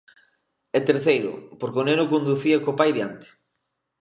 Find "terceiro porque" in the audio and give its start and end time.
0.89-1.81